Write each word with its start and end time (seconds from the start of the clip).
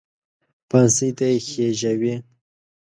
پانسۍ 0.69 1.09
ته 1.17 1.25
یې 1.31 1.37
خېژاوې. 1.49 2.13